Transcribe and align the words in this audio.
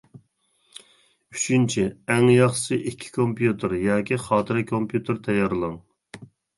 ئۈچىنچى: 1.35 1.85
ئەڭ 2.15 2.27
ياخشىسى 2.37 2.81
ئىككى 2.87 3.13
كومپيۇتېر 3.21 3.79
ياكى 3.85 4.21
خاتىرە 4.27 4.69
كومپيۇتېر 4.75 5.25
تەييارلاڭ. 5.31 5.83